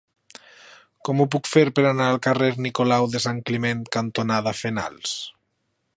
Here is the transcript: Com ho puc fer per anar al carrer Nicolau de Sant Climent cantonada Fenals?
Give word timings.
Com 1.09 1.19
ho 1.21 1.27
puc 1.35 1.49
fer 1.49 1.63
per 1.79 1.83
anar 1.89 2.07
al 2.13 2.19
carrer 2.29 2.49
Nicolau 2.67 3.07
de 3.17 3.23
Sant 3.27 3.45
Climent 3.51 3.87
cantonada 3.97 4.59
Fenals? 4.63 5.15